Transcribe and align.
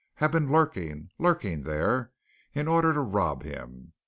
have 0.15 0.31
been 0.31 0.51
lurking 0.51 1.11
lurking! 1.19 1.61
there, 1.61 2.11
in 2.53 2.67
order 2.67 2.91
to 2.91 3.01
rob 3.01 3.43
him. 3.43 3.93